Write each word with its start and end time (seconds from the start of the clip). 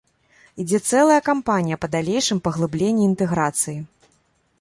Ідзе 0.61 0.77
цэлая 0.89 1.17
кампанія 1.27 1.77
па 1.83 1.87
далейшым 1.97 2.39
паглыбленні 2.47 3.03
інтэграцыі. 3.11 3.75